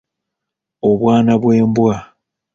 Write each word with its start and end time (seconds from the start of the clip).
Obwana 0.89 1.31
bw’embwa. 1.41 1.95